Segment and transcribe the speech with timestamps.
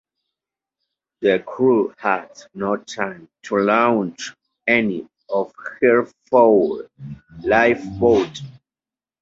[1.21, 4.33] The crew had no time to launch
[4.65, 6.89] any of her four
[7.43, 8.41] lifeboats.